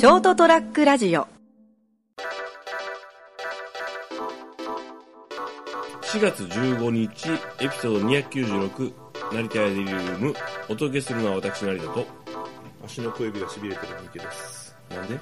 [0.00, 1.28] ショートトラックラジオ。
[6.00, 7.28] 4月15日
[7.62, 8.94] エピソード296
[9.30, 10.34] 成田屋デリリウム。
[10.70, 12.06] お届けするのは私成田と。
[12.82, 14.74] 足の小指が痺れてる三池です。
[14.88, 15.12] なんで？
[15.16, 15.18] い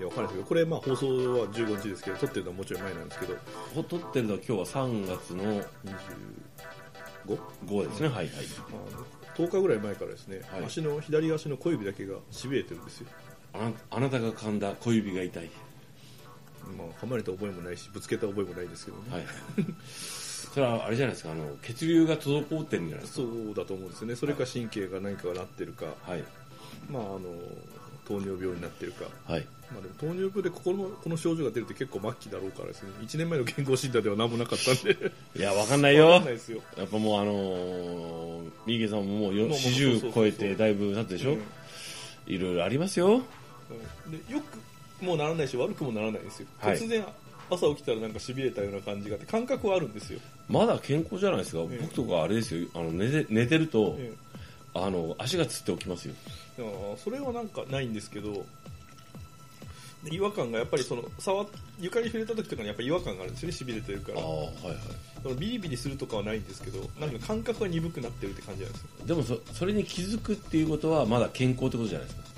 [0.00, 1.06] や、わかんないですけど、これ、まあ、放送
[1.38, 3.34] は15日ですけど、撮ってるのはもちろん前なんですけど、
[3.74, 5.44] ほ撮ってるのは今日は3月の
[7.26, 7.38] 25?
[7.66, 8.08] 5ですね。
[8.08, 8.28] はいはい。
[8.30, 10.64] あの10日ぐらい前からですね、はい。
[10.64, 13.08] 足の、左足の小指だけが痺れてるんですよ。
[13.54, 15.50] あなあなたが噛んだ小指が痛い。
[16.76, 19.04] まあ、噛まれた覚えもないし、ぶつけた覚えもないですけどね。
[19.10, 19.24] はい。
[20.52, 24.16] それはあれじゃないですかあの血流が滞ってるんじゃないですそうだと思うんですよね。
[24.16, 26.24] それか神経が何かがなってるか、かはい。
[26.90, 27.20] まあ、あの、
[28.06, 29.04] 糖尿病になってるか。
[29.26, 29.46] はい。
[29.70, 36.60] まあでも糖尿病でここのこの症状が出るって結構末期だろうからですね、1年前の健康診断では何もなかったんで、いやわかんないわよかんないですよ。
[36.76, 40.12] やっぱもうあのー、三池さんももうよもうもうそうそう40そう。
[40.12, 41.42] 超えてだいぶ経つでしょ、うん。
[42.26, 43.14] いろいろありますよ。
[43.14, 43.24] うん
[44.10, 46.78] でよくもうならないし悪くもならないんですよ、はい。
[46.78, 47.04] 突然
[47.50, 51.78] 朝起きたらなんかしびれたような感じがあって感覚はあるんですよ、まだ健康じゃないですか、ええ。
[51.80, 52.68] 僕とかあれですよ。
[52.74, 54.12] あの寝て寝てると、え
[54.74, 56.14] あの足がつって起きますよ。
[56.96, 58.44] それはなんかないんですけど
[60.04, 61.46] で違和感がやっぱりその触っ
[61.80, 64.20] 床に触れた時とかにやっぱり違和感があるんですよねしびれてるから。
[64.20, 64.76] ああはいはい。
[65.22, 72.29] そのビリビリするとかはないんですけどなんか感覚が鈍くなってるって感じなんですよでもそそれに気づくっていうことはまだ健康ってことじゃないですか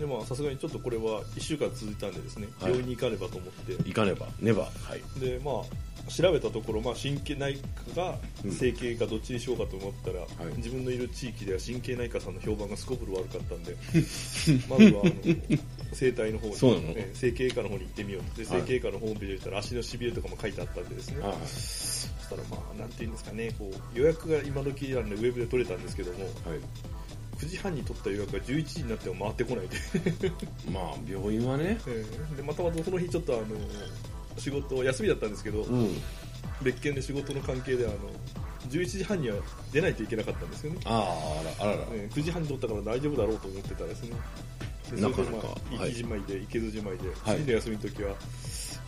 [0.00, 2.70] でまあさすがにちょっとこれは1週間続いたんでですねはい。
[2.70, 4.26] 病院に行かねばと思って、行かねば。
[4.40, 4.62] ねば。
[4.62, 5.20] はい。
[5.20, 7.58] でまあ調べたところ、まあ、神経内
[7.94, 8.50] 科かうん。
[8.50, 10.56] 整形かどっちにしようかと思ったら、はい。
[10.56, 13.76] 自分のいる地域では神経内科さんの評判がすこぶる悪かったんで
[14.68, 15.58] まずはあの
[15.92, 16.94] 整体の方にそうなの？
[16.96, 18.42] え整形科の方に行ってみようと。
[18.42, 18.60] ではい。
[18.62, 26.30] 整形科のホームページで見たら足のしびれとかも書いてあったんでですね、あそしたらまあなんていうんですかねこう予約が今時なんでウェブで取れたんですけどもはい
[27.40, 29.76] 9時半に取った予約が11時になっても回ってこないで。
[30.70, 31.80] まあ病院はね。
[31.86, 32.36] ええ。
[32.36, 33.44] でまたまたその日ちょっとあの
[34.36, 35.96] 仕事休みだったんですけど、うん。
[36.62, 37.96] 別件で仕事の関係であの
[38.68, 39.36] 11時半には
[39.72, 41.76] 出ないといけなかったんですよね、あああらあら。
[41.78, 44.10] らえー9時半に取ったから大丈夫だろうと思ってたらですね。
[44.94, 47.38] でなかなか行きじまいで、行けずじまいで、はい。
[47.38, 48.14] 次の休みの時は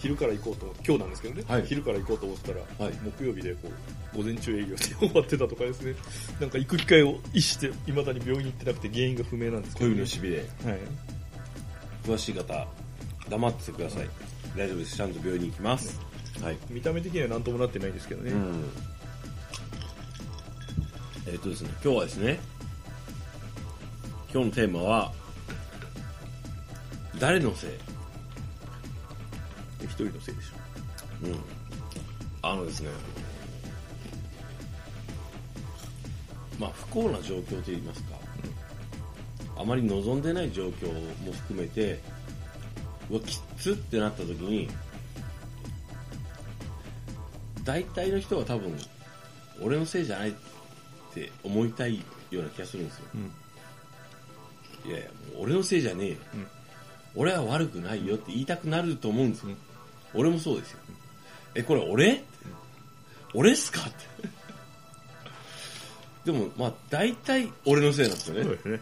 [0.03, 1.63] 昼から行こうと思って今日なんですけどね、はい。
[1.65, 2.95] 昼から行こうと思ったら、はい。
[3.05, 3.71] 木曜日でこ
[4.15, 5.95] う午前中営業して終わってたとかですね。
[6.41, 10.47] なんか行く機会を逸していまだに病院に行ってなくて原因が不明なんですけ小ど、指のしびれはい、
[12.05, 12.67] 詳しい方
[13.29, 14.11] 黙っててください。
[14.57, 14.97] 大丈夫です。
[14.97, 16.01] ちゃんと病院に行きます。
[16.43, 16.57] はい。
[16.69, 18.65] 見た目的には何ともなってないんですけどね、うん。
[21.29, 22.41] えっ、とですね今日はですね
[24.33, 25.13] 今日のテーマは
[27.21, 28.02] 誰のせい一
[30.07, 31.27] 人のせいでしょ。
[31.27, 31.37] うん。
[32.43, 32.91] あのですね。
[36.59, 38.15] まあ不幸な状況といいますか、
[39.57, 40.93] あまり望んでない状況
[41.27, 41.99] も含めて
[43.11, 44.69] うわきっつってなった時に
[47.65, 48.77] 大体の人は多分
[49.61, 50.34] 俺のせいじゃないっ
[51.15, 53.05] て思いたいような気がするんですよ、
[54.87, 56.47] いやいやもう俺のせいじゃねえよ、うん。
[57.15, 59.57] 俺は悪くないよって言いたくなると思うんですよ、
[60.15, 60.78] 俺もそうですよ、
[61.55, 62.25] えこれ俺、
[63.34, 63.81] 俺っすか？
[63.81, 63.93] って。
[66.25, 68.43] でもまあ大体俺のせいなんですよね。
[68.45, 68.81] そうですね。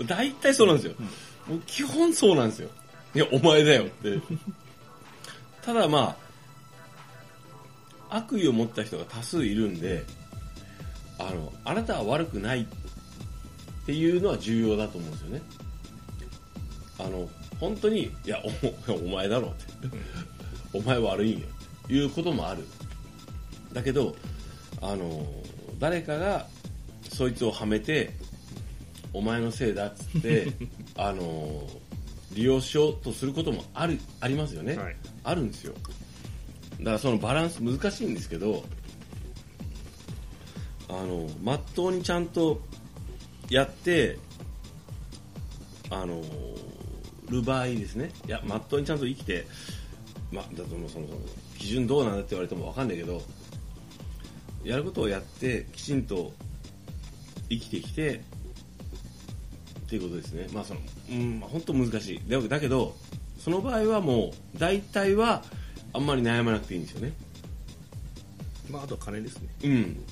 [0.00, 0.06] うん。
[0.06, 0.94] 大体そうなんですよ、
[1.46, 2.68] もう基本そうなんですよ。
[3.14, 4.20] いやお前だよって。
[5.62, 6.16] ただま
[8.10, 10.04] あ悪意を持った人が多数いるんで
[11.18, 12.66] あのあなたは悪くないっ
[13.86, 15.42] ていうのは重要だと思うんですよね
[16.98, 17.28] あの
[17.58, 18.42] 本当にいや
[18.88, 19.64] お お前だろって。
[20.74, 21.46] お前悪いんよ
[21.84, 22.64] っていうこともある。
[23.72, 24.14] だけど
[24.82, 25.26] あの
[25.78, 26.46] 誰かが
[27.08, 28.10] そいつをはめて
[29.12, 30.48] お前のせいだっつって
[30.96, 31.68] あの
[32.32, 34.96] 利用しようとすることもあるありますよね、はい。
[35.22, 35.74] あるんですよ。
[36.80, 38.64] だからそのバランス難しいんですけど
[40.88, 42.60] あのまっとうにちゃんと
[43.48, 44.18] やって
[45.90, 46.22] あの
[47.30, 48.10] る場合ですね。
[48.26, 49.46] いやまっとうにちゃんと生きて
[50.30, 51.06] まあだともうその
[51.58, 53.22] 基準どうなんだって言われても分かんないけど
[54.64, 56.32] やることをやってきちんと
[57.48, 58.20] 生きてきてっ
[59.88, 60.48] ていうことですね。
[60.52, 60.80] まあその
[61.10, 62.20] うんまあ本当難しい。
[62.28, 62.96] でもだけど
[63.38, 65.44] その場合はもう大体は
[65.92, 67.12] あんまり悩まなくていいんですよね。
[68.70, 69.48] まああとは金ですね。
[69.64, 70.04] うん。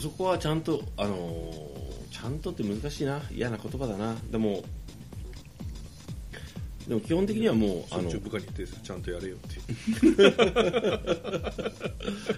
[0.00, 1.83] そこはちゃんとあのー
[2.24, 3.20] ちゃんとって難しいな。
[3.30, 4.14] 嫌な言葉だな。
[4.30, 4.64] でも
[6.88, 9.60] でも基本的にはもうあの部下に言ってちゃんとやれよって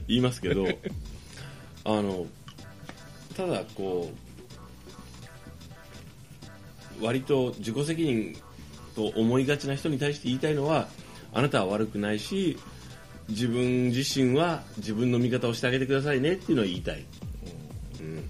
[0.08, 0.66] 言いますけど
[1.84, 2.26] あの
[3.36, 4.12] ただこ
[7.00, 8.36] う割と自己責任
[8.96, 10.88] と思いがちな人に対して言いたいのは
[11.32, 12.58] あなたは悪くないし
[13.28, 17.04] 自分自身は自分の味方をしてあげてくださいねっていうのを言いたい、
[18.00, 18.28] うん、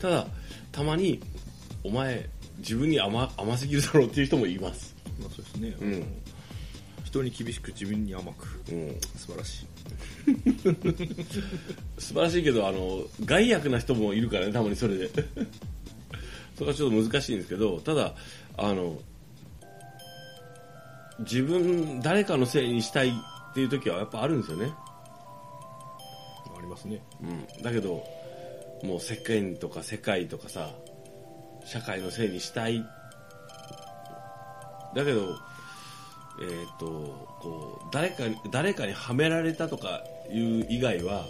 [0.00, 0.26] ただ
[0.72, 1.20] たまに
[1.84, 2.28] お前
[2.58, 6.04] 自分に甘甘すぎるだろうっていう人もいます、まあそうですね、うん。
[7.04, 8.62] 人に厳しく自分に甘く。
[8.70, 9.66] うん、素晴らしい。
[12.00, 15.10] 素晴らしいけどあの害悪な人もいるからねたまにそれで。
[16.56, 18.14] それはちょっと難しいんですけどただ
[18.56, 19.00] あの
[21.20, 24.72] 自分誰かのせいにしたいっていう時はやっぱあるんですよね、
[26.56, 27.00] ありますね。
[27.22, 28.04] うん、だけど
[28.82, 30.70] もう世間とか世界とかさ
[31.64, 32.84] 社会のせいにしたい。
[34.94, 35.36] だけど
[36.40, 36.86] えっ、と
[37.40, 41.26] こう誰かに誰かにはめられたとかいう以外は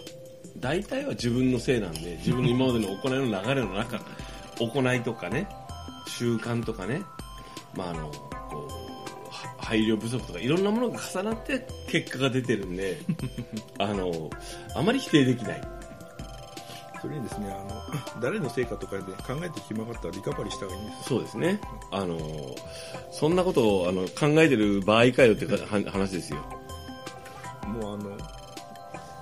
[0.59, 4.01] 大体は自分のせいなんで自分の今までの行いの流れの中
[4.59, 5.49] 行いとかね
[6.07, 7.03] 習慣とかね、
[7.75, 8.11] まあ、あの
[8.51, 12.99] こう配慮不足とかいろんなものが重なって結果が出てるんで
[13.79, 14.31] あの
[14.75, 15.78] あまり否定できない。
[17.01, 17.83] それにですねあの
[18.21, 21.09] 誰の成果とかで考えて暇があったらリカバリーした方がいいんです。
[21.09, 21.61] そうですね。
[21.91, 22.19] あの
[23.11, 25.47] そんなことをあの考えてる場合かよって
[25.91, 26.39] 話ですよ。
[27.67, 28.17] もうあの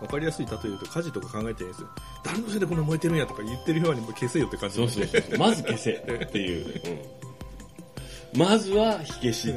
[0.00, 1.88] 分かりやすい例え言うと火事とか考えてるんですよ。
[2.24, 5.38] 誰のせいでこんな燃えてるんやとか言ってるようにもう消せよって感じそうそうそう。
[5.38, 6.80] まず消せっていう、
[8.34, 9.54] うん、まずは火消し。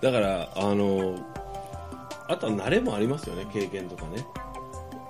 [0.00, 1.16] だからあの
[2.28, 4.24] あとは慣れもありますよね経験とかね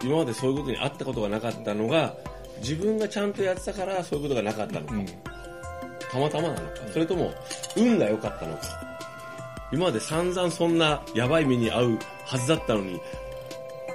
[0.02, 2.14] 今までそういうことにあったことがなかったのが
[2.58, 5.06] 自分がちゃんとやってたからそういうことがなかったのか、うん。
[5.06, 6.64] たまたまなのか。
[6.92, 7.32] それとも
[7.76, 8.62] 運が良かったのか。
[9.72, 13.00] 今まで散々そんなやばい目に遭うはずだったのに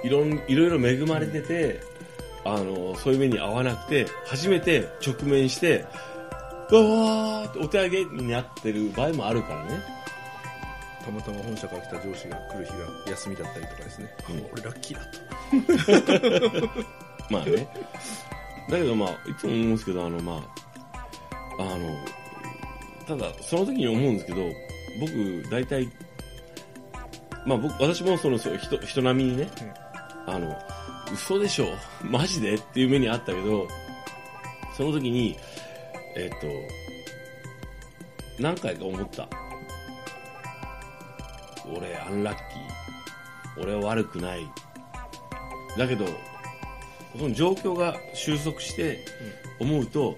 [0.02, 1.80] いろんいろいろ恵まれてて
[2.44, 5.84] あのそういう目に遭わなくて初めて直面して
[6.70, 9.97] うわーってお手上げになってる場合もあるからね
[11.08, 12.78] たまたま本社から来た上司が来る日が
[13.10, 14.46] 休みだったりとかですね、うん。
[14.52, 15.04] 俺ラッキーだ
[16.60, 16.68] と。
[17.32, 17.68] まあね。
[18.68, 20.34] だけどまあいつも思うんですけどあのま
[21.58, 21.96] ああの
[23.06, 24.52] ただその時に思うんですけど
[25.00, 25.88] 僕大体
[27.46, 29.48] まあ僕私もその人人並みにね、
[30.26, 30.54] あの
[31.10, 31.68] 嘘でしょ
[32.02, 32.56] マジで？
[32.56, 33.66] っていう目にあったけど
[34.76, 35.38] その時に
[36.14, 36.46] えっ、と
[38.38, 39.26] 何回か思った
[41.76, 44.48] 俺アンラッキー俺は悪くない。
[45.76, 46.06] だけど
[47.16, 49.04] その状況が収束して
[49.58, 50.16] 思うと、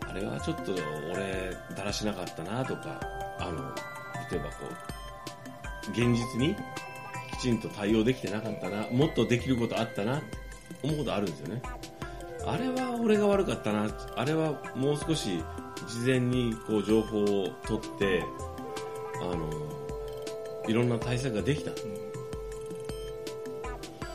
[0.00, 0.72] あれはちょっと
[1.10, 3.00] 俺だらしなかったなとか
[3.38, 3.74] あの
[4.30, 4.66] 例えばこ
[5.88, 6.54] う現実に
[7.32, 10.26] きちんと対応できてなかったなもっとできることあったなって
[10.82, 11.62] 思うことあるんですよね。
[12.46, 15.42] あれは俺が悪かったなあれはもう少し
[15.88, 18.24] 事前にこう情報を取って
[19.20, 19.50] あの
[20.68, 21.70] いろんな対策ができた。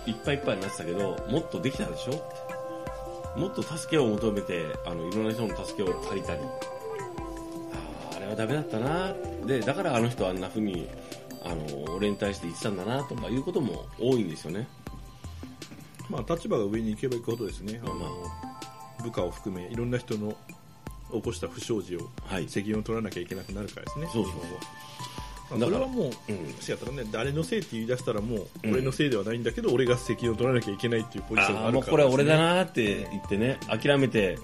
[0.05, 3.39] いっぱいいっぱいになってたけどもっとできたでしょ？
[3.39, 6.41] もっと助けを求めてあのいろんな人の助けを借りたり。
[6.41, 9.13] あーあれはダメだったな。
[9.45, 10.87] でだからあの人はあんな風に
[11.43, 14.67] あの俺に対して言ってたんだなとかいうことも多いんですよね。
[16.09, 18.07] まあ立場が上に行けば行くほどですね、あのま
[19.03, 20.35] 部下を含めいろんな人の
[21.11, 22.47] 起こした不祥事をはい。
[22.49, 24.33] 責任を取らなきゃいけなくなるからですね、そうそう
[25.59, 26.53] それはもう、うん。
[26.59, 28.71] しやったらね、誰のせいって言い出したらもう、うん。
[28.73, 34.37] 俺のせいではないんだけど、俺が責任を取らなきゃいけないっていうポジションがあるから、これは俺だなって言ってね諦めて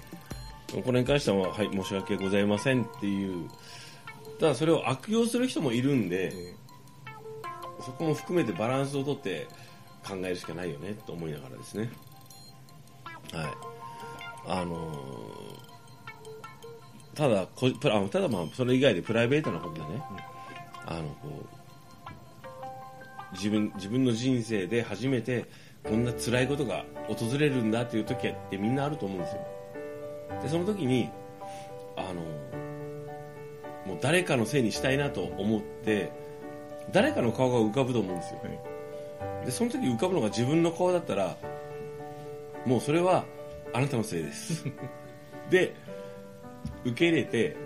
[0.84, 3.48] これに関してははい申し訳ございませんっていう。
[4.38, 6.54] ただそれを悪用する人もいるんで、え
[7.84, 9.48] そこも含めてバランスをとって
[10.06, 11.90] 考えるしかないよねと思いながらですね。
[13.32, 13.46] はい。
[14.46, 15.60] あのー
[17.14, 17.70] ただこ
[18.08, 20.02] ただまあそれ以外でプライベートなことでね、
[20.90, 21.60] あのこう
[23.32, 25.46] 自分自分の人生で初めて
[25.84, 29.46] こんな辛いことが訪れるんだっていう時ってみんなあると思うんですよ。
[30.42, 31.08] でその時に
[31.96, 32.20] あの
[33.86, 36.12] もう誰かのせいにしたいなと思って
[36.92, 38.40] 誰かの顔が浮かぶと思うんですよ。
[38.42, 38.48] は
[39.42, 39.46] い。
[39.46, 41.36] でその時浮かぶのが自分の顔だったら
[42.66, 43.24] もうそれは
[43.72, 44.64] あなたのせいです。
[45.50, 45.72] で
[46.84, 47.56] 受け入れて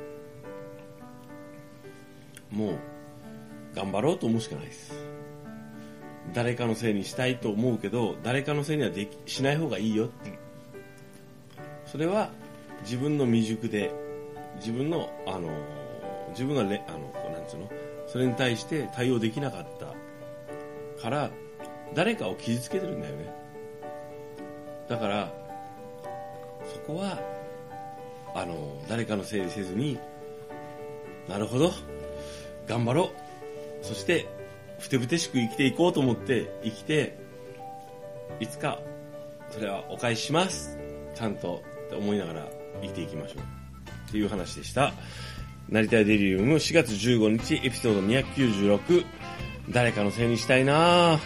[2.50, 2.78] もう
[3.74, 4.92] 頑張ろうと思うしかないです。
[6.32, 10.32] 誰かのせいにしたいと思うけど誰かのせいにはできしない方がいいよって。
[11.86, 12.30] それは
[12.82, 13.92] 自分の未熟で
[14.56, 15.50] 自分のあの
[16.30, 17.70] 自分がねあのこうなんつうの？
[18.06, 21.30] それに対して対応できなかったから
[21.94, 23.32] 誰かを傷つけてるんだよね。
[24.88, 25.32] だから
[26.72, 27.18] そこは
[28.34, 29.98] あの誰かのせいにせずに
[31.28, 31.70] なるほど。
[32.66, 33.23] 頑張ろう。
[33.84, 34.26] そして
[34.78, 37.16] ふてぶてしく生きていこうと思って生きて
[38.40, 38.80] いつか
[39.50, 40.76] それはお返しします。
[41.14, 42.48] ちゃんとって思いながら
[42.82, 43.42] 生きていきましょう。
[44.08, 44.92] っていう話でした。
[45.68, 49.04] 成田デリウム4月15日エピソード296
[49.70, 51.20] 誰かのせいにしたいな。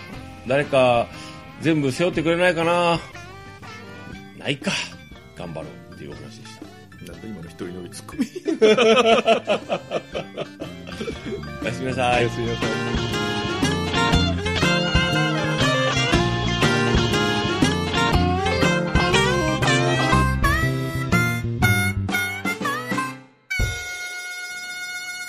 [0.47, 1.09] 誰か
[1.61, 3.01] 全部背負ってくれないかな。
[4.39, 4.73] ないか。
[5.37, 5.95] 頑張ろう。
[5.95, 7.13] っていうお話でした。
[7.13, 8.27] なんだ今の一人乗りツッコミ
[11.61, 12.25] おやすみなさい。
[12.25, 12.69] おやすみなさい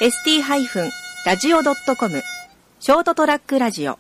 [0.02, 2.24] ST-radio.com
[2.80, 4.00] ショートトラックラジオ。